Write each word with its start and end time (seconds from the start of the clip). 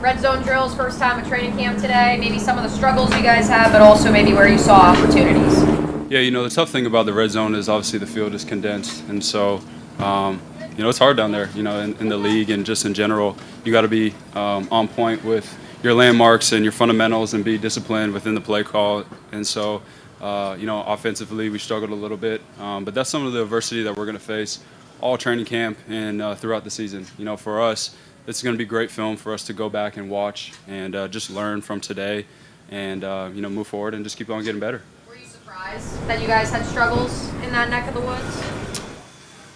red 0.00 0.18
zone 0.18 0.42
drills, 0.42 0.74
first 0.74 0.98
time 0.98 1.20
at 1.20 1.28
training 1.28 1.52
camp 1.58 1.78
today. 1.78 2.16
Maybe 2.18 2.38
some 2.38 2.56
of 2.56 2.64
the 2.64 2.70
struggles 2.70 3.14
you 3.14 3.22
guys 3.22 3.48
had, 3.48 3.70
but 3.70 3.82
also 3.82 4.10
maybe 4.10 4.32
where 4.32 4.48
you 4.48 4.56
saw 4.56 4.92
opportunities. 4.92 5.62
Yeah, 6.10 6.20
you 6.20 6.30
know 6.30 6.42
the 6.42 6.50
tough 6.50 6.70
thing 6.70 6.86
about 6.86 7.06
the 7.06 7.12
red 7.12 7.30
zone 7.30 7.54
is 7.54 7.68
obviously 7.68 7.98
the 7.98 8.06
field 8.06 8.34
is 8.34 8.44
condensed, 8.44 9.06
and 9.08 9.22
so 9.22 9.60
um, 9.98 10.40
you 10.76 10.82
know 10.82 10.88
it's 10.88 10.98
hard 10.98 11.16
down 11.16 11.32
there. 11.32 11.50
You 11.54 11.62
know, 11.62 11.80
in, 11.80 11.94
in 11.98 12.08
the 12.08 12.16
league 12.16 12.50
and 12.50 12.64
just 12.64 12.86
in 12.86 12.94
general, 12.94 13.36
you 13.64 13.72
got 13.72 13.82
to 13.82 13.88
be 13.88 14.14
um, 14.34 14.66
on 14.70 14.88
point 14.88 15.22
with 15.22 15.56
your 15.82 15.94
landmarks 15.94 16.52
and 16.52 16.64
your 16.64 16.72
fundamentals 16.72 17.34
and 17.34 17.44
be 17.44 17.58
disciplined 17.58 18.12
within 18.12 18.34
the 18.34 18.40
play 18.40 18.62
call. 18.64 19.04
And 19.32 19.46
so, 19.46 19.82
uh, 20.20 20.56
you 20.58 20.66
know, 20.66 20.82
offensively 20.82 21.48
we 21.48 21.58
struggled 21.58 21.90
a 21.90 21.94
little 21.94 22.16
bit, 22.16 22.42
um, 22.58 22.84
but 22.84 22.94
that's 22.94 23.08
some 23.08 23.26
of 23.26 23.32
the 23.32 23.42
adversity 23.42 23.82
that 23.84 23.96
we're 23.96 24.04
going 24.04 24.18
to 24.18 24.22
face 24.22 24.58
all 25.00 25.16
training 25.16 25.46
camp 25.46 25.78
and 25.88 26.20
uh, 26.20 26.34
throughout 26.34 26.64
the 26.64 26.70
season. 26.70 27.06
You 27.18 27.24
know, 27.24 27.36
for 27.36 27.60
us, 27.62 27.94
is 28.38 28.42
going 28.42 28.54
to 28.54 28.58
be 28.58 28.64
great 28.64 28.90
film 28.90 29.16
for 29.16 29.32
us 29.32 29.44
to 29.44 29.52
go 29.52 29.68
back 29.68 29.96
and 29.96 30.10
watch 30.10 30.52
and 30.68 30.94
uh, 30.94 31.08
just 31.08 31.30
learn 31.30 31.60
from 31.60 31.80
today, 31.80 32.26
and 32.70 33.04
uh, 33.04 33.30
you 33.34 33.42
know, 33.42 33.48
move 33.48 33.66
forward 33.66 33.94
and 33.94 34.04
just 34.04 34.16
keep 34.16 34.30
on 34.30 34.44
getting 34.44 34.60
better. 34.60 34.82
Were 35.08 35.16
you 35.16 35.26
surprised 35.26 36.06
that 36.06 36.20
you 36.20 36.26
guys 36.26 36.50
had 36.50 36.64
struggles 36.66 37.28
in 37.42 37.50
that 37.52 37.70
neck 37.70 37.88
of 37.88 37.94
the 37.94 38.00
woods? 38.00 38.70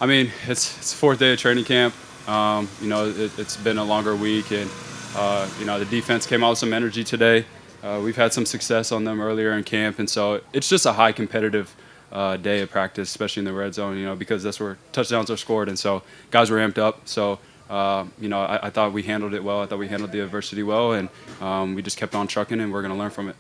I 0.00 0.06
mean, 0.06 0.30
it's 0.46 0.76
it's 0.78 0.92
fourth 0.92 1.18
day 1.18 1.32
of 1.32 1.38
training 1.38 1.64
camp. 1.64 1.94
Um, 2.28 2.68
you 2.80 2.88
know, 2.88 3.06
it, 3.06 3.30
has 3.32 3.56
been 3.58 3.78
a 3.78 3.84
longer 3.84 4.16
week, 4.16 4.50
and 4.50 4.70
uh, 5.16 5.48
you 5.58 5.66
know, 5.66 5.78
the 5.78 5.84
defense 5.84 6.26
came 6.26 6.42
out 6.42 6.50
with 6.50 6.58
some 6.58 6.72
energy 6.72 7.04
today. 7.04 7.44
Uh, 7.82 8.00
we've 8.02 8.16
had 8.16 8.32
some 8.32 8.46
success 8.46 8.92
on 8.92 9.04
them 9.04 9.20
earlier 9.20 9.52
in 9.52 9.62
camp, 9.62 9.98
and 9.98 10.08
so 10.08 10.40
it's 10.52 10.68
just 10.68 10.86
a 10.86 10.92
high 10.92 11.12
competitive 11.12 11.74
uh, 12.12 12.36
day 12.36 12.60
of 12.60 12.70
practice, 12.70 13.08
especially 13.10 13.40
in 13.42 13.44
the 13.44 13.52
red 13.52 13.74
zone. 13.74 13.96
You 13.96 14.06
know, 14.06 14.16
because 14.16 14.42
that's 14.42 14.58
where 14.58 14.78
touchdowns 14.92 15.30
are 15.30 15.36
scored, 15.36 15.68
and 15.68 15.78
so 15.78 16.02
guys 16.30 16.50
were 16.50 16.58
amped 16.58 16.78
up. 16.78 17.06
So. 17.06 17.38
Uh, 17.68 18.04
you 18.20 18.28
know, 18.28 18.40
I, 18.40 18.66
I, 18.66 18.70
thought 18.70 18.92
we 18.92 19.02
handled 19.02 19.32
it 19.32 19.42
well. 19.42 19.62
I 19.62 19.66
thought 19.66 19.78
we 19.78 19.88
handled 19.88 20.12
the 20.12 20.20
adversity 20.20 20.62
well, 20.62 20.92
and 20.92 21.08
um, 21.40 21.74
we 21.74 21.82
just 21.82 21.96
kept 21.96 22.14
on 22.14 22.26
trucking, 22.26 22.60
and 22.60 22.70
we're 22.70 22.82
going 22.82 22.92
to 22.92 22.98
learn 22.98 23.10
from 23.10 23.30
it. 23.30 23.36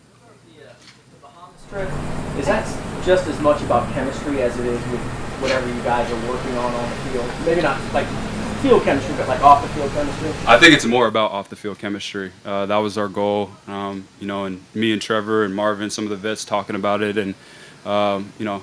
Is 2.38 2.46
that 2.46 3.04
just 3.04 3.26
as 3.26 3.38
much 3.40 3.60
about 3.62 3.92
chemistry 3.92 4.40
as 4.42 4.58
it 4.58 4.66
is 4.66 4.78
with 4.90 5.00
whatever 5.40 5.68
you 5.68 5.82
guys 5.82 6.10
are 6.10 6.30
working 6.30 6.56
on 6.56 6.72
on 6.72 6.90
the 6.90 6.96
field? 7.10 7.30
Maybe 7.44 7.60
not 7.60 7.80
like 7.92 8.06
field 8.62 8.82
chemistry, 8.82 9.14
but 9.18 9.28
like 9.28 9.42
off 9.42 9.62
the 9.62 9.68
field 9.74 9.90
chemistry? 9.90 10.30
I 10.46 10.58
think 10.58 10.72
it's 10.72 10.86
more 10.86 11.06
about 11.06 11.32
off 11.32 11.50
the 11.50 11.56
field 11.56 11.78
chemistry. 11.78 12.32
Uh, 12.46 12.64
that 12.64 12.78
was 12.78 12.96
our 12.96 13.08
goal, 13.08 13.50
um, 13.66 14.08
you 14.20 14.26
know, 14.26 14.46
and 14.46 14.64
me 14.74 14.92
and 14.92 15.02
Trevor 15.02 15.44
and 15.44 15.54
Marvin, 15.54 15.90
some 15.90 16.04
of 16.04 16.10
the 16.10 16.16
vets 16.16 16.46
talking 16.46 16.74
about 16.74 17.02
it, 17.02 17.18
and 17.18 17.34
um, 17.84 18.32
you 18.38 18.46
know, 18.46 18.62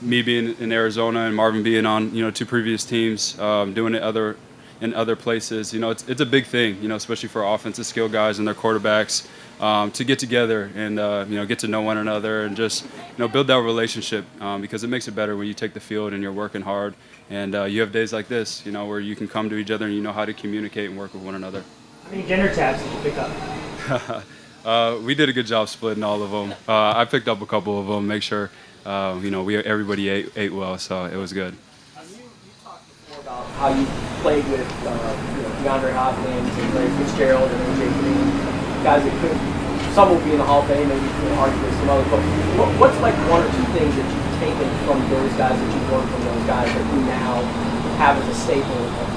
me 0.00 0.22
being 0.22 0.56
in 0.58 0.72
Arizona 0.72 1.26
and 1.26 1.36
Marvin 1.36 1.62
being 1.62 1.84
on, 1.84 2.14
you 2.14 2.22
know, 2.22 2.30
two 2.30 2.46
previous 2.46 2.84
teams, 2.84 3.38
um, 3.38 3.74
doing 3.74 3.94
it 3.94 4.02
other 4.02 4.36
in 4.80 4.94
other 4.94 5.16
places. 5.16 5.72
You 5.72 5.80
know, 5.80 5.90
it's 5.90 6.08
it's 6.08 6.20
a 6.20 6.26
big 6.26 6.46
thing, 6.46 6.82
you 6.82 6.88
know, 6.88 6.96
especially 6.96 7.28
for 7.28 7.44
offensive 7.44 7.86
skill 7.86 8.08
guys 8.08 8.38
and 8.38 8.46
their 8.46 8.54
quarterbacks. 8.54 9.26
Um, 9.60 9.92
to 9.92 10.02
get 10.02 10.18
together 10.18 10.68
and 10.74 10.98
uh, 10.98 11.26
you 11.28 11.36
know 11.36 11.46
get 11.46 11.60
to 11.60 11.68
know 11.68 11.80
one 11.80 11.96
another 11.96 12.42
and 12.42 12.56
just 12.56 12.82
you 12.82 12.90
know 13.18 13.28
build 13.28 13.46
that 13.46 13.60
relationship 13.60 14.24
um, 14.42 14.60
because 14.60 14.82
it 14.82 14.88
makes 14.88 15.06
it 15.06 15.12
better 15.12 15.36
when 15.36 15.46
you 15.46 15.54
take 15.54 15.74
the 15.74 15.80
field 15.80 16.12
and 16.12 16.24
you're 16.24 16.32
working 16.32 16.60
hard 16.60 16.94
and 17.30 17.54
uh, 17.54 17.64
you 17.64 17.80
have 17.80 17.92
days 17.92 18.12
like 18.12 18.28
this, 18.28 18.64
you 18.66 18.72
know, 18.72 18.86
where 18.86 19.00
you 19.00 19.16
can 19.16 19.28
come 19.28 19.48
to 19.50 19.56
each 19.56 19.70
other 19.70 19.86
and 19.86 19.94
you 19.94 20.02
know 20.02 20.12
how 20.12 20.24
to 20.24 20.32
communicate 20.32 20.90
and 20.90 20.98
work 20.98 21.14
with 21.14 21.22
one 21.22 21.34
another. 21.34 21.62
How 22.04 22.10
many 22.10 22.22
dinner 22.26 22.54
tabs 22.54 22.82
did 22.82 22.92
you 22.92 22.98
pick 23.00 23.18
up? 23.18 24.24
uh, 24.64 24.98
we 25.02 25.14
did 25.14 25.28
a 25.28 25.32
good 25.32 25.46
job 25.46 25.68
splitting 25.68 26.02
all 26.02 26.22
of 26.22 26.30
them. 26.30 26.52
Uh, 26.68 26.92
I 26.96 27.04
picked 27.04 27.28
up 27.28 27.40
a 27.40 27.46
couple 27.46 27.80
of 27.80 27.86
them, 27.86 28.06
make 28.06 28.22
sure, 28.22 28.50
uh, 28.84 29.18
you 29.22 29.30
know, 29.30 29.42
we 29.42 29.56
everybody 29.56 30.08
ate, 30.08 30.32
ate 30.36 30.52
well, 30.52 30.76
so 30.78 31.04
it 31.04 31.16
was 31.16 31.32
good. 31.32 31.54
Um, 31.96 32.04
you, 32.10 32.16
you, 32.16 32.22
talked 32.62 32.86
before 32.88 33.20
about 33.20 33.43
how 33.58 33.68
you 33.70 33.86
played 34.22 34.44
with 34.48 34.66
uh, 34.86 34.90
you 34.90 35.42
know, 35.42 35.52
DeAndre 35.62 35.92
Hopkins 35.94 36.50
and 36.50 36.74
Larry 36.74 36.90
Fitzgerald 36.98 37.50
and 37.50 37.60
AJ 37.74 37.82
Green, 38.00 38.26
guys 38.82 39.02
that 39.04 39.14
could, 39.20 39.36
some 39.94 40.10
will 40.10 40.22
be 40.24 40.32
in 40.32 40.38
the 40.38 40.44
Hall 40.44 40.62
of 40.62 40.68
Fame, 40.68 40.88
maybe 40.88 41.00
you 41.00 41.28
know, 41.30 41.44
arguably 41.44 41.72
some 41.78 41.88
others, 41.90 42.08
but 42.10 42.20
what, 42.58 42.68
what's 42.80 42.98
like 43.00 43.14
one 43.30 43.42
or 43.42 43.50
two 43.52 43.66
things 43.76 43.94
that 43.94 44.06
you've 44.06 44.34
taken 44.42 44.68
from 44.84 44.98
those 45.10 45.32
guys 45.38 45.54
that 45.54 45.70
you've 45.70 45.90
learned 45.92 46.10
from 46.10 46.22
those 46.24 46.44
guys 46.46 46.66
that 46.66 46.84
you 46.94 47.00
now 47.06 47.42
have 48.02 48.18
as 48.18 48.28
a 48.28 48.34
staple 48.34 48.72
of 48.72 49.14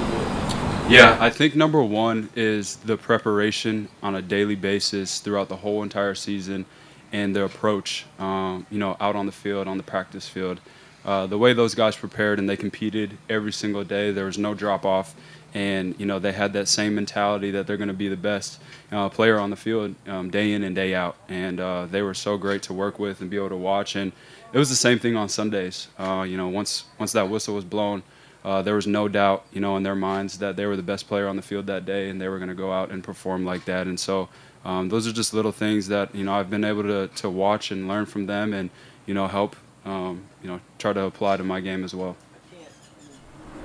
yeah, 0.90 1.18
I 1.20 1.30
think 1.30 1.54
number 1.54 1.84
one 1.84 2.30
is 2.34 2.78
the 2.78 2.96
preparation 2.96 3.90
on 4.02 4.16
a 4.16 4.22
daily 4.22 4.56
basis 4.56 5.20
throughout 5.20 5.50
the 5.50 5.58
whole 5.58 5.84
entire 5.84 6.16
season 6.16 6.66
and 7.12 7.36
the 7.36 7.44
approach, 7.44 8.06
um, 8.20 8.66
you 8.72 8.80
know, 8.80 8.96
out 9.02 9.18
on 9.18 9.26
the 9.26 9.34
field, 9.34 9.68
on 9.68 9.76
the 9.76 9.84
practice 9.84 10.30
field. 10.30 10.62
Uh, 11.08 11.26
the 11.26 11.38
way 11.38 11.54
those 11.54 11.74
guys 11.74 11.96
prepared 11.96 12.38
and 12.38 12.50
they 12.50 12.58
competed 12.58 13.18
every 13.30 13.54
single 13.54 13.84
day, 13.84 14.12
there 14.12 14.26
was 14.26 14.38
no 14.38 14.54
drop 14.54 14.86
off. 14.86 15.16
And, 15.54 15.98
you 15.98 16.06
know, 16.06 16.20
they 16.20 16.34
had 16.34 16.52
that 16.54 16.68
same 16.68 16.94
mentality 16.94 17.52
that 17.52 17.66
they're 17.66 17.78
going 17.78 17.88
to 17.88 17.94
be 17.94 18.10
the 18.10 18.18
best 18.18 18.60
uh, 18.92 19.08
player 19.08 19.40
on 19.40 19.50
the 19.50 19.56
field 19.56 19.96
um, 20.06 20.30
day 20.30 20.52
in 20.52 20.64
and 20.64 20.76
day 20.76 20.94
out. 20.94 21.16
And 21.30 21.60
uh, 21.62 21.86
they 21.86 22.02
were 22.02 22.14
so 22.14 22.38
great 22.38 22.62
to 22.64 22.74
work 22.74 23.00
with 23.00 23.22
and 23.22 23.30
be 23.30 23.38
able 23.38 23.50
to 23.50 23.56
watch. 23.56 23.96
And 23.96 24.12
it 24.52 24.60
was 24.60 24.70
the 24.70 24.76
same 24.76 25.00
thing 25.00 25.16
on 25.16 25.30
Sundays. 25.30 25.88
Uh, 25.98 26.26
you 26.28 26.38
know, 26.38 26.50
once 26.50 26.84
once 27.00 27.14
that 27.14 27.30
whistle 27.30 27.56
was 27.56 27.64
blown, 27.66 28.04
uh, 28.44 28.62
there 28.62 28.76
was 28.76 28.88
no 28.88 29.08
doubt, 29.08 29.46
you 29.52 29.60
know, 29.60 29.78
in 29.78 29.84
their 29.84 29.96
minds 29.96 30.38
that 30.40 30.56
they 30.56 30.66
were 30.66 30.76
the 30.76 30.84
best 30.84 31.08
player 31.08 31.28
on 31.28 31.36
the 31.36 31.42
field 31.42 31.68
that 31.68 31.86
day, 31.86 32.10
and 32.10 32.22
they 32.22 32.28
were 32.28 32.38
going 32.38 32.50
to 32.50 32.56
go 32.56 32.72
out 32.72 32.92
and 32.92 33.04
perform 33.04 33.46
like 33.46 33.66
that. 33.66 33.88
And 33.88 34.00
so, 34.00 34.30
um, 34.64 34.90
those 34.90 35.08
are 35.08 35.12
just 35.12 35.34
little 35.34 35.52
things 35.52 35.88
that 35.88 36.14
you 36.16 36.24
know 36.24 36.34
I've 36.34 36.50
been 36.50 36.64
able 36.64 36.84
to 36.84 37.08
to 37.08 37.30
watch 37.30 37.72
and 37.72 37.88
learn 37.88 38.06
from 38.06 38.26
them, 38.26 38.54
and 38.54 38.70
you 39.06 39.14
know 39.14 39.28
help, 39.28 39.56
um, 39.88 40.24
you 40.42 40.50
know, 40.50 40.60
try 40.78 40.94
to 40.94 41.04
apply 41.04 41.38
to 41.38 41.44
my 41.44 41.62
game 41.62 41.84
as 41.84 41.96
well. 41.96 42.16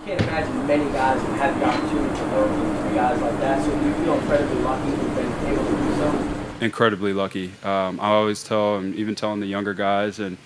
I 0.02 0.06
can't 0.06 0.20
imagine 0.20 0.66
many 0.66 0.84
guys 0.92 1.20
have 1.20 1.36
had 1.36 1.60
the 1.60 1.66
opportunity 1.66 2.16
to 2.16 2.24
learn 2.26 2.94
guys 2.94 3.20
like 3.20 3.38
that. 3.40 3.64
So 3.64 3.70
you 3.80 3.94
feel 4.04 4.14
incredibly 4.14 4.62
lucky 4.62 4.90
to 4.90 4.96
have 4.96 5.16
been 5.16 5.52
able 5.52 5.64
to 5.64 5.70
do 5.70 5.94
so. 5.96 6.64
Incredibly 6.64 7.12
lucky. 7.12 7.52
Um, 7.64 7.98
I 8.00 8.10
always 8.10 8.44
tell, 8.44 8.76
and 8.76 8.94
even 8.94 9.14
telling 9.14 9.40
the 9.40 9.46
younger 9.46 9.74
guys 9.74 10.18
and 10.18 10.38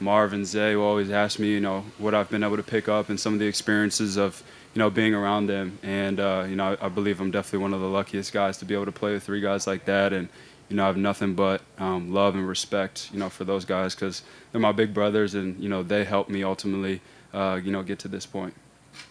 Marv 0.00 0.32
and 0.32 0.46
Zay 0.46 0.74
will 0.76 0.84
always 0.84 1.10
ask 1.10 1.38
me, 1.38 1.48
you 1.48 1.60
know, 1.60 1.84
what 1.98 2.14
I've 2.14 2.30
been 2.30 2.42
able 2.42 2.56
to 2.56 2.62
pick 2.62 2.88
up 2.88 3.08
and 3.08 3.20
some 3.20 3.34
of 3.34 3.38
the 3.38 3.46
experiences 3.46 4.16
of, 4.16 4.42
you 4.74 4.78
know, 4.78 4.90
being 4.90 5.14
around 5.14 5.46
them. 5.46 5.78
And, 5.82 6.18
uh, 6.18 6.46
you 6.48 6.56
know, 6.56 6.76
I, 6.80 6.86
I, 6.86 6.88
believe 6.88 7.20
I'm 7.20 7.30
definitely 7.30 7.60
one 7.60 7.74
of 7.74 7.80
the 7.80 7.88
luckiest 7.88 8.32
guys 8.32 8.58
to 8.58 8.64
be 8.64 8.74
able 8.74 8.86
to 8.86 8.92
play 8.92 9.12
with 9.12 9.22
three 9.22 9.40
guys 9.40 9.66
like 9.66 9.84
that. 9.84 10.12
And, 10.12 10.28
you 10.70 10.76
know, 10.76 10.84
I 10.84 10.86
have 10.86 10.96
nothing 10.96 11.34
but 11.34 11.62
um, 11.78 12.14
love 12.14 12.36
and 12.36 12.46
respect, 12.46 13.10
you 13.12 13.18
know, 13.18 13.28
for 13.28 13.44
those 13.44 13.64
guys 13.64 13.94
because 13.94 14.22
they're 14.52 14.60
my 14.60 14.72
big 14.72 14.94
brothers 14.94 15.34
and, 15.34 15.60
you 15.60 15.68
know, 15.68 15.82
they 15.82 16.04
helped 16.04 16.30
me 16.30 16.44
ultimately, 16.44 17.00
uh, 17.34 17.60
you 17.62 17.72
know, 17.72 17.82
get 17.82 17.98
to 18.00 18.08
this 18.08 18.24
point. 18.24 18.54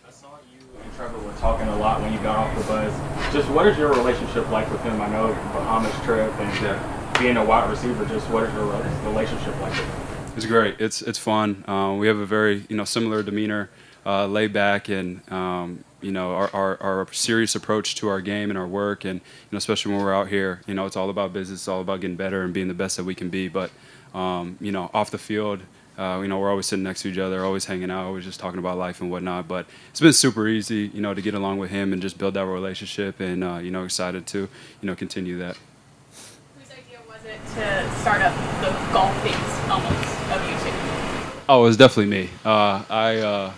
I 0.08 0.12
saw 0.12 0.30
you 0.52 0.66
and 0.82 0.94
Trevor 0.96 1.20
were 1.20 1.34
talking 1.34 1.68
a 1.68 1.78
lot 1.78 2.02
when 2.02 2.14
you 2.14 2.20
got 2.20 2.38
off 2.38 2.58
the 2.58 2.64
bus. 2.64 3.34
Just 3.34 3.50
what 3.50 3.68
is 3.68 3.78
your 3.78 3.90
relationship 3.92 4.50
like 4.50 4.72
with 4.72 4.82
him? 4.84 5.02
I 5.02 5.10
know 5.10 5.28
Bahamas 5.28 5.94
trip 6.06 6.32
and 6.40 6.64
yeah. 6.64 7.18
being 7.20 7.36
a 7.36 7.44
wide 7.44 7.70
receiver, 7.70 8.06
just 8.06 8.30
what 8.30 8.44
is 8.44 8.54
your 8.54 8.66
relationship 9.04 9.60
like 9.60 9.72
with 9.72 9.82
him? 9.82 10.36
It's 10.38 10.46
great. 10.46 10.80
It's 10.80 11.02
it's 11.02 11.20
fun. 11.20 11.66
Uh, 11.68 11.96
we 12.00 12.08
have 12.08 12.18
a 12.18 12.26
very 12.26 12.66
you 12.70 12.78
know 12.78 12.86
similar 12.86 13.22
demeanor, 13.22 13.70
uh, 14.06 14.26
laid 14.28 14.54
back, 14.54 14.88
and 14.88 15.30
um, 15.30 15.84
you 16.02 16.12
know 16.12 16.32
our, 16.32 16.50
our, 16.54 16.82
our 16.82 17.08
serious 17.14 17.56
approach 17.56 17.96
to 17.96 18.08
our 18.08 18.22
game 18.22 18.50
and 18.50 18.58
our 18.58 18.68
work, 18.68 19.06
and 19.06 19.20
you 19.20 19.48
know 19.52 19.58
especially 19.58 19.94
when 19.94 20.04
we're 20.04 20.14
out 20.14 20.28
here, 20.28 20.62
you 20.68 20.74
know 20.74 20.86
it's 20.86 20.98
all 20.98 21.10
about 21.10 21.34
business, 21.34 21.60
it's 21.60 21.68
all 21.68 21.82
about 21.82 22.02
getting 22.02 22.16
better 22.16 22.44
and 22.44 22.54
being 22.54 22.68
the 22.68 22.74
best 22.74 22.98
that 22.98 23.04
we 23.04 23.16
can 23.16 23.30
be. 23.30 23.48
But 23.48 23.72
um, 24.14 24.58
you 24.60 24.72
know 24.72 24.90
off 24.94 25.12
the 25.12 25.18
field. 25.18 25.62
Uh, 25.98 26.22
you 26.22 26.30
know, 26.30 26.40
we're 26.40 26.50
always 26.50 26.66
sitting 26.66 26.84
next 26.84 27.02
to 27.02 27.10
each 27.10 27.18
other, 27.18 27.44
always 27.44 27.66
hanging 27.66 27.92
out, 27.92 28.06
always 28.06 28.24
just 28.24 28.40
talking 28.40 28.58
about 28.58 28.78
life 28.78 29.02
and 29.02 29.12
whatnot. 29.12 29.50
But 29.50 29.66
it's 29.90 30.00
been 30.00 30.14
super 30.14 30.48
easy, 30.48 30.90
you 30.94 31.02
know, 31.02 31.14
to 31.14 31.22
get 31.22 31.34
along 31.34 31.58
with 31.58 31.72
him 31.72 31.92
and 31.92 32.02
just 32.02 32.18
build 32.18 32.36
that 32.36 32.46
relationship. 32.46 33.20
And 33.20 33.44
uh, 33.44 33.58
you 33.58 33.70
know, 33.70 33.84
excited 33.84 34.26
to, 34.28 34.38
you 34.40 34.48
know, 34.84 34.96
continue 34.96 35.38
that. 35.40 35.58
Whose 36.58 36.72
idea 36.72 37.00
was 37.06 37.26
it 37.26 37.42
to 37.56 38.00
start 38.00 38.22
up 38.22 38.34
the 38.62 38.94
golf 38.94 39.14
phase 39.24 39.70
almost? 39.70 40.20
of 40.32 40.50
you 40.50 40.72
two? 40.72 40.78
Oh, 41.50 41.64
it 41.64 41.68
was 41.68 41.78
definitely 41.78 42.06
me. 42.06 42.30
Uh, 42.46 42.84
I, 42.90 43.18
uh, 43.18 43.54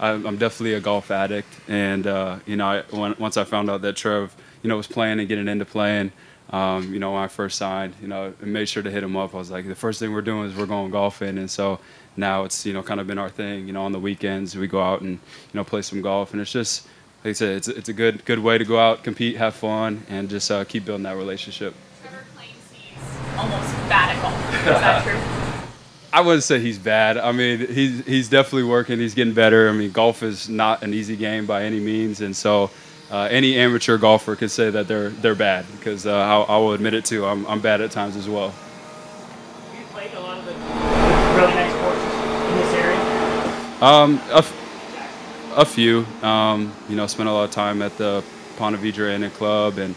I'm 0.00 0.36
definitely 0.36 0.74
a 0.74 0.80
golf 0.80 1.10
addict, 1.10 1.48
and 1.68 2.06
uh, 2.06 2.38
you 2.46 2.56
know, 2.56 2.66
I, 2.66 2.82
when, 2.90 3.14
once 3.18 3.36
I 3.36 3.44
found 3.44 3.70
out 3.70 3.82
that 3.82 3.96
Trev, 3.96 4.34
you 4.62 4.68
know, 4.68 4.76
was 4.76 4.86
playing 4.86 5.20
and 5.20 5.28
getting 5.28 5.48
into 5.48 5.64
playing, 5.64 6.12
um, 6.50 6.92
you 6.92 6.98
know, 6.98 7.12
when 7.12 7.22
I 7.22 7.28
first 7.28 7.58
signed, 7.58 7.94
you 8.00 8.08
know, 8.08 8.32
I 8.40 8.44
made 8.44 8.68
sure 8.68 8.82
to 8.82 8.90
hit 8.90 9.02
him 9.02 9.16
up. 9.16 9.34
I 9.34 9.38
was 9.38 9.50
like, 9.50 9.66
the 9.66 9.74
first 9.74 9.98
thing 9.98 10.12
we're 10.12 10.22
doing 10.22 10.50
is 10.50 10.56
we're 10.56 10.66
going 10.66 10.90
golfing, 10.90 11.38
and 11.38 11.50
so 11.50 11.80
now 12.16 12.44
it's 12.44 12.64
you 12.66 12.72
know 12.72 12.82
kind 12.82 13.00
of 13.00 13.06
been 13.06 13.18
our 13.18 13.30
thing. 13.30 13.66
You 13.66 13.72
know, 13.72 13.82
on 13.82 13.92
the 13.92 13.98
weekends 13.98 14.56
we 14.56 14.66
go 14.66 14.80
out 14.80 15.00
and 15.00 15.12
you 15.12 15.54
know 15.54 15.64
play 15.64 15.82
some 15.82 16.02
golf, 16.02 16.32
and 16.32 16.40
it's 16.40 16.52
just 16.52 16.86
like 17.24 17.30
I 17.30 17.32
said, 17.32 17.56
it's 17.56 17.68
it's 17.68 17.88
a 17.88 17.94
good 17.94 18.24
good 18.24 18.38
way 18.38 18.58
to 18.58 18.64
go 18.64 18.78
out, 18.78 19.02
compete, 19.02 19.36
have 19.36 19.54
fun, 19.54 20.04
and 20.08 20.28
just 20.28 20.50
uh, 20.50 20.64
keep 20.64 20.84
building 20.84 21.04
that 21.04 21.16
relationship. 21.16 21.74
Trevor 22.02 22.24
Plain 22.34 22.50
seems 22.70 23.38
almost 23.38 23.72
bad 23.88 24.16
at 24.16 24.22
golf. 24.22 24.54
Is 24.54 24.64
that 24.64 25.04
true? 25.32 25.35
I 26.16 26.20
wouldn't 26.20 26.44
say 26.44 26.60
he's 26.60 26.78
bad. 26.78 27.18
I 27.18 27.30
mean, 27.32 27.58
he's 27.58 28.02
he's 28.06 28.30
definitely 28.30 28.62
working. 28.62 28.98
He's 28.98 29.12
getting 29.12 29.34
better. 29.34 29.68
I 29.68 29.72
mean, 29.72 29.90
golf 29.90 30.22
is 30.22 30.48
not 30.48 30.82
an 30.82 30.94
easy 30.94 31.14
game 31.14 31.44
by 31.44 31.64
any 31.64 31.78
means, 31.78 32.22
and 32.22 32.34
so 32.34 32.70
uh, 33.10 33.28
any 33.30 33.58
amateur 33.58 33.98
golfer 33.98 34.34
could 34.34 34.50
say 34.50 34.70
that 34.70 34.88
they're 34.88 35.10
they're 35.10 35.34
bad 35.34 35.66
because 35.72 36.06
uh, 36.06 36.16
I, 36.16 36.54
I, 36.54 36.56
will 36.56 36.72
admit 36.72 36.94
it 36.94 37.04
too. 37.04 37.26
I'm 37.26 37.46
I'm 37.46 37.60
bad 37.60 37.82
at 37.82 37.90
times 37.90 38.16
as 38.16 38.30
well. 38.30 38.54
You 39.78 39.84
played 39.92 40.14
a 40.14 40.20
lot 40.20 40.38
of 40.38 40.46
the 40.46 40.52
really 41.38 41.52
nice 41.52 41.74
courses 41.82 42.14
in 42.48 42.56
this 42.56 42.72
area? 42.72 43.82
Um, 43.82 44.18
a, 44.30 44.44
a 45.60 45.64
few. 45.66 46.06
Um, 46.22 46.72
you 46.88 46.96
know, 46.96 47.06
spent 47.06 47.28
a 47.28 47.32
lot 47.32 47.44
of 47.44 47.50
time 47.50 47.82
at 47.82 47.94
the 47.98 48.24
Ponte 48.56 48.80
Vedra 48.80 49.12
Inn 49.12 49.30
Club 49.32 49.76
and 49.76 49.94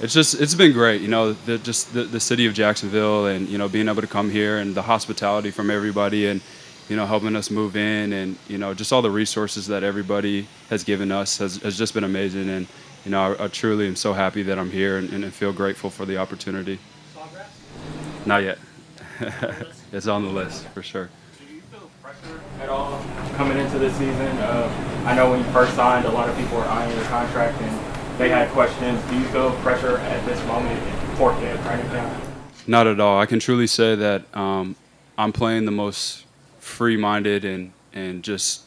it's 0.00 0.12
just 0.12 0.40
it's 0.40 0.54
been 0.54 0.72
great. 0.72 1.00
You 1.00 1.08
know, 1.08 1.32
the, 1.32 1.58
just 1.58 1.92
the, 1.94 2.04
the 2.04 2.20
city 2.20 2.46
of 2.46 2.54
Jacksonville, 2.54 3.26
and 3.26 3.48
you 3.48 3.58
know, 3.58 3.68
being 3.68 3.88
able 3.88 4.02
to 4.02 4.08
come 4.08 4.30
here 4.30 4.58
and 4.58 4.74
the 4.74 4.82
hospitality 4.82 5.50
from 5.50 5.70
everybody, 5.70 6.26
and 6.26 6.40
you 6.88 6.96
know, 6.96 7.06
helping 7.06 7.36
us 7.36 7.50
move 7.50 7.76
in, 7.76 8.12
and 8.12 8.36
you 8.48 8.58
know, 8.58 8.74
just 8.74 8.92
all 8.92 9.02
the 9.02 9.10
resources 9.10 9.66
that 9.68 9.82
everybody 9.82 10.46
has 10.68 10.84
given 10.84 11.10
us 11.12 11.38
has, 11.38 11.56
has 11.58 11.78
just 11.78 11.94
been 11.94 12.04
amazing. 12.04 12.48
And 12.48 12.66
you 13.04 13.10
know, 13.10 13.34
I, 13.34 13.44
I 13.44 13.48
truly 13.48 13.86
am 13.86 13.96
so 13.96 14.12
happy 14.12 14.42
that 14.44 14.58
I'm 14.58 14.70
here 14.70 14.98
and, 14.98 15.10
and 15.12 15.32
feel 15.32 15.52
grateful 15.52 15.90
for 15.90 16.04
the 16.04 16.18
opportunity. 16.18 16.78
Not 18.26 18.42
yet. 18.42 18.58
it's 19.92 20.06
on 20.06 20.24
the 20.24 20.30
list 20.30 20.66
for 20.68 20.82
sure. 20.82 21.10
Do 21.38 21.54
you 21.54 21.60
feel 21.70 21.90
pressure 22.02 22.40
at 22.60 22.68
all 22.68 23.04
coming 23.36 23.58
into 23.58 23.78
this 23.78 23.92
season? 23.94 24.38
Uh, 24.38 25.04
I 25.06 25.14
know 25.14 25.30
when 25.30 25.40
you 25.40 25.46
first 25.52 25.74
signed, 25.74 26.06
a 26.06 26.10
lot 26.10 26.28
of 26.28 26.36
people 26.36 26.56
were 26.56 26.64
eyeing 26.64 26.94
your 26.96 27.04
contract 27.04 27.60
and 27.60 27.83
they 28.18 28.28
had 28.28 28.48
questions. 28.50 29.02
Do 29.10 29.18
you 29.18 29.24
feel 29.26 29.52
pressure 29.56 29.98
at 29.98 30.24
this 30.26 30.44
moment 30.46 30.80
day 31.40 31.50
of 31.52 31.62
training 31.64 31.86
camp? 31.86 32.24
Not 32.66 32.86
at 32.86 32.98
all. 32.98 33.18
I 33.18 33.26
can 33.26 33.38
truly 33.38 33.66
say 33.66 33.94
that 33.94 34.36
um, 34.36 34.76
I'm 35.16 35.32
playing 35.32 35.64
the 35.64 35.70
most 35.70 36.24
free-minded 36.58 37.44
and 37.44 37.72
and 37.92 38.24
just 38.24 38.62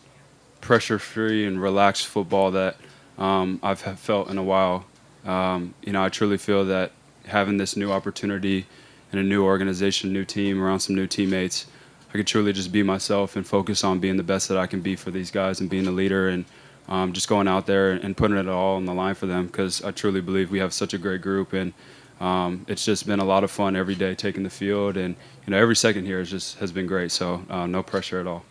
pressure-free 0.62 1.46
and 1.46 1.62
relaxed 1.62 2.08
football 2.08 2.52
that 2.52 2.78
um, 3.18 3.60
I've 3.62 3.82
felt 3.82 4.30
in 4.30 4.38
a 4.38 4.44
while. 4.44 4.86
Um, 5.26 5.74
you 5.82 5.92
know, 5.92 6.02
I 6.02 6.08
truly 6.08 6.38
feel 6.38 6.64
that 6.66 6.94
having 7.26 7.58
this 7.58 7.76
new 7.76 7.92
opportunity 7.92 8.66
in 9.12 9.20
a 9.20 9.24
new 9.24 9.44
organization, 9.44 10.14
new 10.14 10.24
team, 10.24 10.64
around 10.64 10.80
some 10.80 10.96
new 10.96 11.08
teammates, 11.08 11.66
I 12.10 12.14
could 12.14 12.28
truly 12.28 12.54
just 12.54 12.72
be 12.72 12.84
myself 12.84 13.36
and 13.36 13.46
focus 13.46 13.84
on 13.84 14.00
being 14.00 14.16
the 14.16 14.24
best 14.24 14.48
that 14.48 14.58
I 14.58 14.68
can 14.68 14.80
be 14.80 14.96
for 14.96 15.12
these 15.12 15.30
guys 15.30 15.60
and 15.60 15.70
being 15.70 15.88
a 15.88 15.92
leader 15.92 16.30
and 16.30 16.46
um, 16.88 17.14
just 17.14 17.28
going 17.28 17.48
out 17.48 17.66
there 17.66 17.92
and 17.92 18.16
putting 18.16 18.38
it 18.38 18.48
all 18.48 18.78
on 18.78 18.86
the 18.86 18.94
line 18.94 19.16
for 19.16 19.26
them 19.26 19.48
because 19.48 19.84
I 19.84 19.92
truly 19.92 20.22
believe 20.22 20.52
we 20.52 20.60
have 20.60 20.74
such 20.74 20.94
a 20.94 20.98
great 20.98 21.22
group 21.22 21.54
and 21.54 21.74
um, 22.20 22.66
it's 22.68 22.84
just 22.84 23.06
been 23.06 23.20
a 23.20 23.26
lot 23.26 23.44
of 23.44 23.52
fun 23.52 23.76
every 23.76 23.96
day 23.96 24.16
taking 24.16 24.44
the 24.44 24.50
field 24.50 24.98
and 24.98 25.16
you 25.46 25.52
know 25.52 25.58
every 25.58 25.76
second 25.76 26.06
here 26.06 26.20
is 26.20 26.30
just 26.30 26.58
has 26.60 26.72
been 26.72 26.88
great 26.88 27.12
so 27.12 27.44
uh, 27.50 27.68
no 27.68 27.84
pressure 27.84 28.20
at 28.20 28.28
all. 28.28 28.44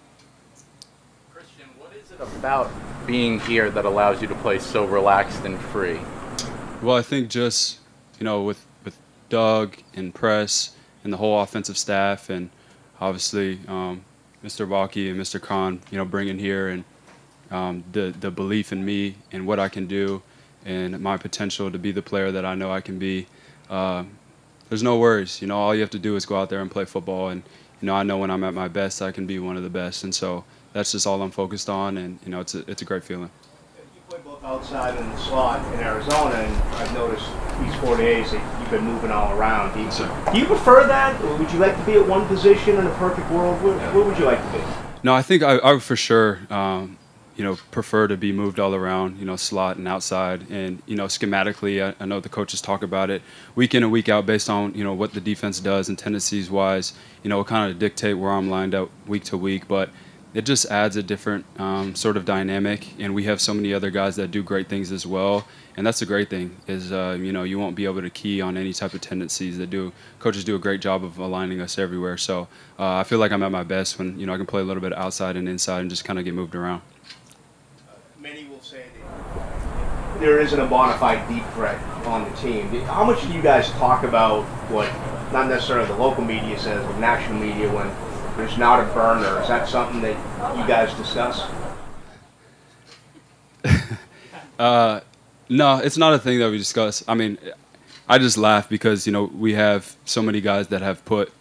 Christian, 1.33 1.67
what 1.79 1.93
is 1.95 2.11
it 2.11 2.21
about 2.21 2.71
being 3.07 3.41
here 3.41 3.71
that 3.71 3.85
allows 3.85 4.23
you 4.23 4.29
to 4.29 4.35
play 4.37 4.59
so 4.59 4.85
relaxed 4.85 5.45
and 5.45 5.59
free? 5.59 5.99
Well, 6.83 6.97
I 6.97 7.03
think 7.03 7.31
just 7.31 7.79
you 8.21 8.25
know 8.25 8.43
with 8.43 8.65
with 8.85 8.97
Doug 9.29 9.79
and 9.95 10.15
Press 10.15 10.77
and 11.03 11.13
the 11.13 11.17
whole 11.17 11.41
offensive 11.41 11.79
staff 11.79 12.31
and 12.31 12.51
obviously 13.01 13.61
um, 13.69 14.05
Mr. 14.45 14.69
Baalke 14.69 15.11
and 15.11 15.21
Mr. 15.21 15.41
Khan, 15.41 15.81
you 15.91 15.99
know, 15.99 16.05
bringing 16.05 16.39
here 16.39 16.69
and 16.69 16.85
um, 17.51 17.85
the 17.93 18.15
the 18.21 18.31
belief 18.31 18.73
in 18.73 18.85
me 18.85 19.17
and 19.33 19.47
what 19.47 19.59
I 19.59 19.69
can 19.69 19.87
do 19.87 20.23
and 20.65 20.99
my 21.01 21.17
potential 21.17 21.71
to 21.71 21.79
be 21.79 21.93
the 21.93 22.03
player 22.03 22.33
that 22.33 22.45
I 22.45 22.55
know 22.55 22.73
I 22.73 22.81
can 22.81 22.99
be. 22.99 23.27
Uh, 23.71 24.05
there's 24.69 24.83
no 24.83 24.99
worries. 24.99 25.41
You 25.41 25.47
know, 25.47 25.57
all 25.57 25.75
you 25.75 25.81
have 25.81 25.91
to 25.91 25.99
do 25.99 26.17
is 26.17 26.27
go 26.27 26.37
out 26.37 26.51
there 26.51 26.61
and 26.61 26.71
play 26.71 26.85
football. 26.85 27.29
And 27.29 27.43
you 27.81 27.87
know, 27.87 27.95
I 27.95 28.03
know 28.03 28.19
when 28.19 28.31
I'm 28.31 28.43
at 28.43 28.53
my 28.55 28.69
best, 28.69 29.01
I 29.01 29.13
can 29.13 29.27
be 29.27 29.39
one 29.39 29.57
of 29.57 29.63
the 29.63 29.71
best. 29.71 30.03
And 30.05 30.15
so 30.15 30.45
that's 30.73 30.93
just 30.93 31.07
all 31.07 31.23
I'm 31.23 31.31
focused 31.31 31.71
on. 31.71 31.97
And 31.99 32.19
you 32.25 32.31
know, 32.31 32.41
it's 32.41 32.55
a 32.55 32.69
it's 32.71 32.83
a 32.83 32.85
great 32.85 33.05
feeling. 33.05 33.31
You 33.95 34.03
play 34.09 34.19
both 34.25 34.43
outside 34.43 34.99
and 34.99 35.13
the 35.13 35.17
slot 35.19 35.65
in 35.75 35.81
Arizona, 35.81 36.35
and 36.35 36.63
I've 36.75 36.93
noticed 36.95 37.29
these 37.61 37.75
four 37.77 37.97
days 37.97 38.33
that 38.33 38.61
you've 38.61 38.71
been 38.71 38.85
moving 38.85 39.11
all 39.11 39.39
around. 39.39 39.73
Do 39.75 39.81
you, 39.81 40.33
do 40.33 40.39
you 40.41 40.47
prefer 40.47 40.87
that, 40.87 41.21
or 41.23 41.37
would 41.37 41.51
you 41.53 41.59
like 41.59 41.77
to 41.77 41.85
be 41.85 41.93
at 41.93 42.07
one 42.07 42.27
position 42.27 42.77
in 42.77 42.87
a 42.87 42.95
perfect 42.97 43.31
world? 43.31 43.63
Where, 43.63 43.79
where 43.93 44.05
would 44.05 44.19
you 44.19 44.25
like 44.25 44.41
to 44.41 44.59
be? 44.59 44.65
No, 45.03 45.15
I 45.15 45.23
think 45.23 45.43
I, 45.43 45.59
I 45.59 45.73
would 45.73 45.83
for 45.83 45.97
sure. 45.97 46.41
Um, 46.51 46.99
you 47.37 47.45
know, 47.45 47.57
prefer 47.71 48.09
to 48.09 48.17
be 48.17 48.33
moved 48.33 48.59
all 48.59 48.75
around, 48.75 49.19
you 49.19 49.27
know, 49.27 49.37
slot 49.37 49.77
and 49.77 49.87
outside. 49.87 50.51
And, 50.51 50.83
you 50.87 50.97
know, 50.97 51.05
schematically, 51.05 51.85
I, 51.85 51.95
I, 52.03 52.07
know 52.07 52.19
the 52.19 52.31
coaches 52.31 52.63
talk 52.63 52.83
about 52.83 53.11
it 53.11 53.21
week 53.55 53.75
in 53.75 53.83
and 53.83 53.93
week 53.93 54.09
out 54.09 54.25
based 54.25 54.49
on, 54.49 54.75
you 54.75 54.83
know, 54.83 54.95
what 54.95 55.13
the 55.13 55.21
defense 55.21 55.61
does 55.61 55.91
and 55.91 55.99
tendencies 55.99 56.51
wise, 56.51 56.95
you 57.23 57.29
know, 57.29 57.45
kind 57.45 57.71
of 57.71 57.79
dictate 57.79 58.17
where 58.17 58.33
I'm 58.33 58.49
lined 58.49 58.75
up 58.75 58.91
week 59.07 59.25
to 59.25 59.37
week. 59.37 59.69
But 59.69 59.91
it 60.33 60.47
just 60.47 60.67
adds 60.67 60.97
a 60.97 61.03
different 61.03 61.45
um, 61.59 61.95
sort 61.95 62.17
of 62.17 62.25
dynamic. 62.25 62.99
And 62.99 63.15
we 63.15 63.25
have 63.25 63.39
so 63.39 63.53
many 63.53 63.75
other 63.75 63.91
guys 63.91 64.17
that 64.17 64.31
do 64.31 64.43
great 64.43 64.69
things 64.69 64.91
as 64.91 65.07
well. 65.07 65.47
And 65.77 65.87
that's 65.87 65.99
the 65.99 66.07
great 66.07 66.31
thing 66.31 66.57
is, 66.67 66.91
uh, 66.91 67.19
you 67.21 67.33
know, 67.33 67.43
you 67.43 67.59
won't 67.59 67.77
be 67.77 67.85
able 67.85 68.01
to 68.01 68.09
key 68.09 68.41
on 68.41 68.57
any 68.57 68.73
type 68.73 68.95
of 68.95 69.03
tendencies 69.03 69.59
that 69.59 69.69
do. 69.69 69.93
Coaches 70.21 70.43
do 70.43 70.57
a 70.57 70.59
great 70.59 70.81
job 70.81 71.05
of 71.05 71.19
aligning 71.19 71.61
us 71.61 71.79
everywhere. 71.79 72.17
So 72.17 72.49
uh, 72.79 72.95
I 72.97 73.05
feel 73.05 73.19
like 73.19 73.31
I'm 73.31 73.43
at 73.43 73.53
my 73.53 73.63
best 73.63 73.99
when, 73.99 74.19
you 74.19 74.25
know, 74.25 74.33
I 74.33 74.39
can 74.39 74.47
play 74.47 74.63
a 74.63 74.65
little 74.65 74.81
bit 74.81 74.95
outside 74.95 75.37
and 75.37 75.47
inside 75.47 75.81
and 75.81 75.91
just 75.91 76.07
kind 76.07 76.19
of 76.19 76.25
get 76.25 76.33
moved 76.33 76.55
around 76.55 76.81
many 78.27 78.45
will 78.49 78.61
say 78.61 78.83
that 78.99 80.06
there 80.21 80.41
isn't 80.41 80.59
a 80.59 80.67
bona 80.67 80.97
fide 80.99 81.29
deep 81.29 81.45
threat 81.55 81.81
on 82.07 82.29
the 82.29 82.37
team. 82.37 82.69
How 82.83 83.05
much 83.05 83.23
do 83.23 83.33
you 83.33 83.43
guys 83.43 83.71
talk 83.73 84.05
about 84.05 84.45
what 84.71 84.91
not 85.33 85.49
necessarily 85.49 85.87
the 85.87 85.97
local 85.97 86.25
media 86.25 86.59
says, 86.59 86.85
but 86.85 86.99
national 86.99 87.41
media 87.41 87.73
when 87.73 87.89
there's 88.37 88.57
not 88.59 88.81
a 88.81 88.93
burner? 88.95 89.41
Is 89.43 89.49
that 89.49 89.69
something 89.69 90.01
that 90.03 90.57
you 90.57 90.67
guys 90.67 90.93
discuss? 90.95 91.43
uh, 94.59 95.01
no, 95.49 95.79
it's 95.79 95.97
not 95.97 96.15
a 96.15 96.19
thing 96.19 96.39
that 96.39 96.51
we 96.51 96.59
discuss. 96.59 97.05
I 97.07 97.15
mean, 97.15 97.39
I 98.09 98.19
just 98.19 98.39
laugh 98.39 98.69
because 98.69 99.07
you 99.07 99.13
know 99.13 99.25
we 99.25 99.55
have 99.55 99.97
so 100.05 100.23
many 100.23 100.41
guys 100.41 100.69
that 100.69 100.83
have 100.83 101.05
put 101.05 101.33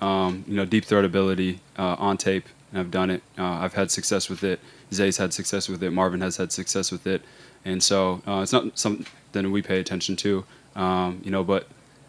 um, 0.00 0.44
you 0.46 0.54
know 0.54 0.64
deep 0.64 0.84
threat 0.84 1.04
ability 1.04 1.60
uh, 1.78 1.96
on 1.98 2.16
tape 2.16 2.44
and 2.72 2.80
I've 2.80 2.90
done 2.90 3.10
it. 3.10 3.22
Uh, 3.38 3.44
I've 3.44 3.74
had 3.74 3.90
success 3.90 4.28
with 4.28 4.42
it. 4.42 4.58
Zay's 4.92 5.16
had 5.16 5.32
success 5.32 5.68
with 5.68 5.82
it. 5.82 5.90
Marvin 5.90 6.20
has 6.20 6.36
had 6.36 6.52
success 6.52 6.90
with 6.90 7.06
it, 7.06 7.22
and 7.64 7.82
so 7.82 8.22
uh, 8.26 8.40
it's 8.42 8.52
not 8.52 8.78
something 8.78 9.06
we 9.50 9.62
pay 9.62 9.80
attention 9.80 10.16
to. 10.16 10.44
Um, 10.74 11.20
you 11.24 11.30
know, 11.30 11.44
but 11.44 11.66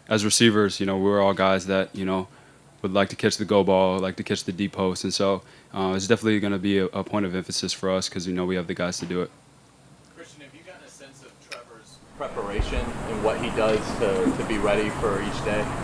as 0.08 0.24
receivers, 0.24 0.80
you 0.80 0.86
know, 0.86 0.98
we're 0.98 1.20
all 1.20 1.34
guys 1.34 1.66
that 1.66 1.94
you 1.94 2.04
know 2.04 2.28
would 2.82 2.92
like 2.92 3.08
to 3.08 3.16
catch 3.16 3.36
the 3.38 3.44
go 3.44 3.64
ball, 3.64 3.98
like 3.98 4.16
to 4.16 4.22
catch 4.22 4.44
the 4.44 4.52
deep 4.52 4.72
post, 4.72 5.04
and 5.04 5.14
so 5.14 5.42
uh, 5.72 5.94
it's 5.96 6.06
definitely 6.06 6.38
going 6.40 6.52
to 6.52 6.58
be 6.58 6.78
a, 6.78 6.86
a, 6.86 7.02
point 7.02 7.24
of 7.26 7.34
emphasis 7.34 7.72
for 7.72 7.90
us 7.90 8.08
because 8.08 8.26
you 8.26 8.34
know 8.34 8.44
we 8.44 8.56
have 8.56 8.66
the 8.66 8.74
guys 8.74 8.98
to 8.98 9.06
do 9.06 9.22
it. 9.22 9.30
Christian, 10.14 10.42
have 10.42 10.54
you 10.54 10.60
gotten 10.66 10.84
a 10.84 10.90
sense 10.90 11.22
of 11.24 11.32
Trevor's 11.48 11.96
preparation 12.18 12.80
and 13.08 13.24
what 13.24 13.40
he 13.40 13.48
does 13.56 13.80
to, 13.98 14.36
to 14.36 14.48
be 14.48 14.58
ready 14.58 14.90
for 14.90 15.22
each 15.22 15.44
day? 15.44 15.83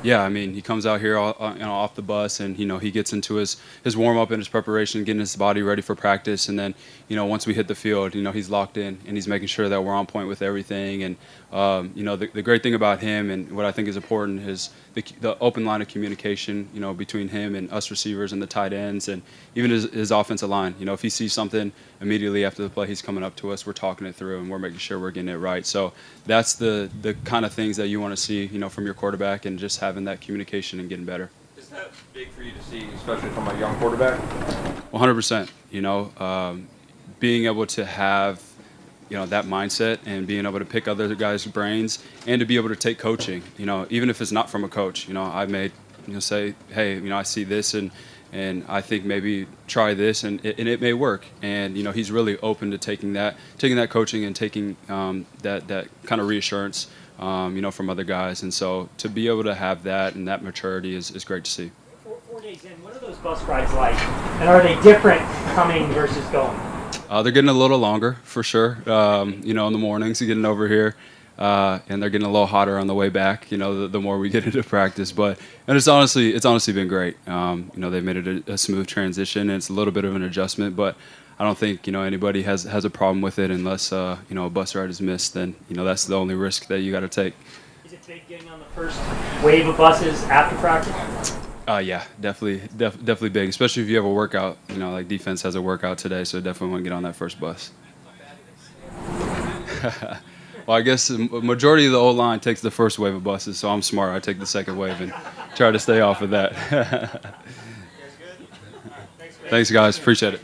Yeah, 0.00 0.22
I 0.22 0.28
mean, 0.28 0.54
he 0.54 0.62
comes 0.62 0.86
out 0.86 1.00
here 1.00 1.18
all, 1.18 1.34
uh, 1.40 1.54
you 1.54 1.58
know, 1.58 1.72
off 1.72 1.96
the 1.96 2.02
bus, 2.02 2.38
and 2.38 2.56
you 2.56 2.66
know 2.66 2.78
he 2.78 2.92
gets 2.92 3.12
into 3.12 3.34
his 3.34 3.56
his 3.82 3.96
warm 3.96 4.16
up 4.16 4.30
and 4.30 4.38
his 4.38 4.48
preparation, 4.48 5.02
getting 5.02 5.18
his 5.18 5.34
body 5.34 5.60
ready 5.60 5.82
for 5.82 5.96
practice, 5.96 6.48
and 6.48 6.56
then 6.56 6.76
you 7.08 7.16
know 7.16 7.26
once 7.26 7.48
we 7.48 7.54
hit 7.54 7.66
the 7.66 7.74
field, 7.74 8.14
you 8.14 8.22
know 8.22 8.30
he's 8.30 8.48
locked 8.48 8.76
in 8.76 8.98
and 9.06 9.16
he's 9.16 9.26
making 9.26 9.48
sure 9.48 9.68
that 9.68 9.82
we're 9.82 9.92
on 9.92 10.06
point 10.06 10.28
with 10.28 10.40
everything. 10.40 11.02
And 11.02 11.16
um, 11.52 11.90
you 11.96 12.04
know 12.04 12.14
the, 12.14 12.28
the 12.28 12.42
great 12.42 12.62
thing 12.62 12.74
about 12.74 13.00
him 13.00 13.28
and 13.28 13.50
what 13.50 13.64
I 13.64 13.72
think 13.72 13.88
is 13.88 13.96
important 13.96 14.48
is 14.48 14.70
the, 14.98 15.14
the 15.20 15.38
open 15.38 15.64
line 15.64 15.80
of 15.80 15.88
communication, 15.88 16.68
you 16.74 16.80
know, 16.80 16.92
between 16.92 17.28
him 17.28 17.54
and 17.54 17.70
us 17.70 17.90
receivers 17.90 18.32
and 18.32 18.42
the 18.42 18.46
tight 18.46 18.72
ends, 18.72 19.08
and 19.08 19.22
even 19.54 19.70
his, 19.70 19.84
his 19.84 20.10
offensive 20.10 20.48
line. 20.48 20.74
You 20.78 20.86
know, 20.86 20.92
if 20.92 21.02
he 21.02 21.08
sees 21.08 21.32
something 21.32 21.72
immediately 22.00 22.44
after 22.44 22.62
the 22.62 22.68
play, 22.68 22.86
he's 22.86 23.02
coming 23.02 23.22
up 23.22 23.36
to 23.36 23.52
us, 23.52 23.66
we're 23.66 23.72
talking 23.72 24.06
it 24.06 24.14
through, 24.14 24.40
and 24.40 24.50
we're 24.50 24.58
making 24.58 24.78
sure 24.78 24.98
we're 24.98 25.10
getting 25.10 25.28
it 25.28 25.36
right. 25.36 25.64
So 25.64 25.92
that's 26.26 26.54
the 26.54 26.90
the 27.02 27.14
kind 27.24 27.44
of 27.44 27.52
things 27.52 27.76
that 27.76 27.88
you 27.88 28.00
want 28.00 28.12
to 28.12 28.16
see, 28.16 28.46
you 28.46 28.58
know, 28.58 28.68
from 28.68 28.84
your 28.84 28.94
quarterback, 28.94 29.44
and 29.44 29.58
just 29.58 29.80
having 29.80 30.04
that 30.04 30.20
communication 30.20 30.80
and 30.80 30.88
getting 30.88 31.04
better. 31.04 31.30
Is 31.56 31.68
that 31.68 31.90
big 32.12 32.30
for 32.30 32.42
you 32.42 32.52
to 32.52 32.62
see, 32.64 32.86
especially 32.94 33.30
from 33.30 33.48
a 33.48 33.58
young 33.58 33.76
quarterback? 33.78 34.18
100%. 34.92 35.50
You 35.70 35.82
know, 35.82 36.12
um, 36.18 36.66
being 37.20 37.46
able 37.46 37.66
to 37.66 37.84
have 37.84 38.42
you 39.08 39.16
know 39.16 39.26
that 39.26 39.44
mindset 39.44 39.98
and 40.06 40.26
being 40.26 40.46
able 40.46 40.58
to 40.58 40.64
pick 40.64 40.88
other 40.88 41.14
guys' 41.14 41.46
brains 41.46 41.98
and 42.26 42.40
to 42.40 42.46
be 42.46 42.56
able 42.56 42.68
to 42.68 42.76
take 42.76 42.98
coaching. 42.98 43.42
You 43.56 43.66
know, 43.66 43.86
even 43.90 44.10
if 44.10 44.20
it's 44.20 44.32
not 44.32 44.50
from 44.50 44.64
a 44.64 44.68
coach. 44.68 45.08
You 45.08 45.14
know, 45.14 45.22
I 45.22 45.46
may 45.46 45.70
you 46.06 46.14
know 46.14 46.20
say, 46.20 46.54
hey, 46.70 46.94
you 46.94 47.08
know, 47.08 47.16
I 47.16 47.22
see 47.22 47.44
this 47.44 47.74
and 47.74 47.90
and 48.32 48.64
I 48.68 48.80
think 48.80 49.04
maybe 49.04 49.46
try 49.66 49.94
this 49.94 50.24
and 50.24 50.44
it, 50.44 50.58
and 50.58 50.68
it 50.68 50.80
may 50.80 50.92
work. 50.92 51.26
And 51.42 51.76
you 51.76 51.82
know, 51.82 51.92
he's 51.92 52.10
really 52.10 52.38
open 52.38 52.70
to 52.72 52.78
taking 52.78 53.14
that 53.14 53.36
taking 53.58 53.76
that 53.76 53.90
coaching 53.90 54.24
and 54.24 54.34
taking 54.34 54.76
um, 54.88 55.26
that 55.42 55.68
that 55.68 55.88
kind 56.04 56.20
of 56.20 56.28
reassurance. 56.28 56.88
Um, 57.18 57.56
you 57.56 57.62
know, 57.62 57.72
from 57.72 57.90
other 57.90 58.04
guys, 58.04 58.44
and 58.44 58.54
so 58.54 58.88
to 58.98 59.08
be 59.08 59.26
able 59.26 59.42
to 59.42 59.54
have 59.56 59.82
that 59.82 60.14
and 60.14 60.28
that 60.28 60.44
maturity 60.44 60.94
is, 60.94 61.10
is 61.10 61.24
great 61.24 61.42
to 61.42 61.50
see. 61.50 61.72
Four, 62.04 62.20
four 62.30 62.40
days 62.40 62.64
in, 62.64 62.80
what 62.80 62.94
are 62.94 63.00
those 63.00 63.16
bus 63.16 63.42
rides 63.42 63.74
like, 63.74 64.00
and 64.38 64.48
are 64.48 64.62
they 64.62 64.80
different 64.82 65.20
coming 65.56 65.88
versus 65.88 66.24
going? 66.26 66.67
Uh, 67.08 67.22
they're 67.22 67.32
getting 67.32 67.48
a 67.48 67.54
little 67.54 67.78
longer 67.78 68.18
for 68.22 68.42
sure. 68.42 68.78
Um, 68.90 69.40
you 69.42 69.54
know, 69.54 69.66
in 69.66 69.72
the 69.72 69.78
mornings, 69.78 70.20
getting 70.20 70.44
over 70.44 70.68
here, 70.68 70.94
uh, 71.38 71.78
and 71.88 72.02
they're 72.02 72.10
getting 72.10 72.26
a 72.26 72.30
little 72.30 72.46
hotter 72.46 72.78
on 72.78 72.86
the 72.86 72.94
way 72.94 73.08
back. 73.08 73.50
You 73.50 73.56
know, 73.56 73.80
the, 73.80 73.88
the, 73.88 74.00
more 74.00 74.18
we 74.18 74.28
get 74.28 74.44
into 74.46 74.62
practice, 74.62 75.10
but 75.10 75.38
and 75.66 75.76
it's 75.76 75.88
honestly, 75.88 76.34
it's 76.34 76.44
honestly 76.44 76.74
been 76.74 76.88
great. 76.88 77.16
Um, 77.26 77.70
you 77.74 77.80
know, 77.80 77.88
they've 77.88 78.04
made 78.04 78.16
it 78.16 78.48
a, 78.48 78.52
a, 78.52 78.58
smooth 78.58 78.86
transition, 78.86 79.42
and 79.42 79.52
it's 79.52 79.70
a 79.70 79.72
little 79.72 79.92
bit 79.92 80.04
of 80.04 80.14
an 80.14 80.22
adjustment, 80.22 80.76
but 80.76 80.96
I 81.38 81.44
don't 81.44 81.56
think 81.56 81.86
you 81.86 81.92
know 81.92 82.02
anybody 82.02 82.42
has 82.42 82.64
has 82.64 82.84
a 82.84 82.90
problem 82.90 83.22
with 83.22 83.38
it 83.38 83.50
unless 83.50 83.92
uh, 83.92 84.18
you 84.28 84.34
know 84.34 84.46
a 84.46 84.50
bus 84.50 84.74
ride 84.74 84.90
is 84.90 85.00
missed. 85.00 85.34
Then 85.34 85.56
you 85.68 85.76
know 85.76 85.84
that's 85.84 86.04
the 86.04 86.16
only 86.18 86.34
risk 86.34 86.66
that 86.66 86.80
you 86.80 86.92
got 86.92 87.00
to 87.00 87.08
take. 87.08 87.34
Is 87.86 87.94
it 87.94 88.02
today 88.02 88.22
getting 88.28 88.50
on 88.50 88.58
the 88.58 88.66
first 88.66 89.00
wave 89.42 89.66
of 89.66 89.78
buses 89.78 90.22
after 90.24 90.56
practice? 90.56 91.47
Uh, 91.68 91.78
yeah, 91.78 92.02
definitely, 92.18 92.66
def- 92.76 92.96
definitely 92.98 93.28
big, 93.28 93.48
especially 93.50 93.82
if 93.82 93.90
you 93.90 93.96
have 93.96 94.04
a 94.06 94.10
workout. 94.10 94.56
You 94.70 94.78
know, 94.78 94.90
like 94.90 95.06
defense 95.06 95.42
has 95.42 95.54
a 95.54 95.60
workout 95.60 95.98
today, 95.98 96.24
so 96.24 96.40
definitely 96.40 96.70
want 96.70 96.84
to 96.84 96.88
get 96.90 96.94
on 96.94 97.02
that 97.02 97.14
first 97.16 97.38
bus. 97.38 97.70
Well, 100.68 100.76
I 100.76 100.82
guess 100.82 101.08
the 101.08 101.16
majority 101.16 101.86
of 101.86 101.92
the 101.92 101.98
old 101.98 102.18
line 102.18 102.40
takes 102.40 102.60
the 102.60 102.70
first 102.70 102.98
wave 102.98 103.14
of 103.14 103.24
buses, 103.24 103.58
so 103.58 103.70
I'm 103.70 103.80
smart. 103.80 104.14
I 104.14 104.18
take 104.18 104.38
the 104.38 104.44
second 104.44 104.76
wave 104.76 105.00
and 105.00 105.14
try 105.56 105.70
to 105.70 105.78
stay 105.78 106.00
off 106.00 106.20
of 106.20 106.28
that. 106.28 107.34
Thanks, 109.48 109.70
guys. 109.70 109.96
Appreciate 109.96 110.34
it. 110.34 110.42